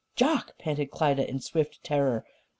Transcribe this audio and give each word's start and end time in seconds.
"Jock!" 0.15 0.57
panted 0.57 0.89
Klyda 0.89 1.27
in 1.29 1.39
swift 1.41 1.83
terror. 1.83 2.25